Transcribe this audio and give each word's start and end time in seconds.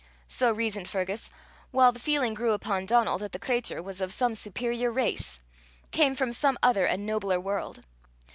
So 0.27 0.51
reasoned 0.51 0.87
Fergus, 0.89 1.29
while 1.69 1.91
the 1.91 1.99
feeling 1.99 2.33
grew 2.33 2.53
upon 2.53 2.87
Donal 2.87 3.19
that 3.19 3.33
the 3.33 3.39
cratur 3.39 3.83
was 3.83 4.01
of 4.01 4.11
some 4.11 4.33
superior 4.33 4.91
race 4.91 5.43
came 5.91 6.15
from 6.15 6.31
some 6.31 6.57
other 6.63 6.85
and 6.87 7.05
nobler 7.05 7.39
world. 7.39 7.85